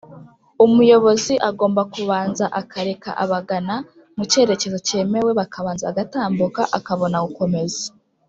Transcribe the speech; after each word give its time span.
umuyobozi 0.65 1.33
agomba 1.49 1.81
kubanza 1.93 2.45
akareka 2.61 3.09
abagana 3.23 3.75
mucyerekezo 4.17 4.77
cyemewe 4.87 5.31
bakabanza 5.39 5.87
bagatambuka 5.89 6.61
akabona 6.77 7.17
gukomeza 7.27 7.83